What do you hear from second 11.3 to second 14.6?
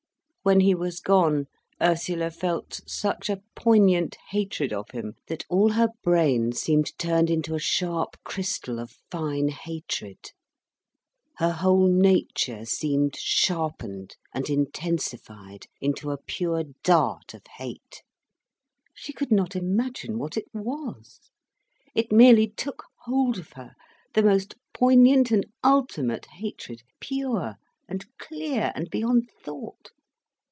Her whole nature seemed sharpened and